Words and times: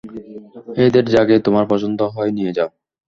এদের 0.85 1.05
যাকে 1.15 1.35
তোমার 1.39 1.65
পছন্দ 1.71 1.99
হয় 2.15 2.31
নিয়ে 2.31 2.55
যাও। 2.57 2.69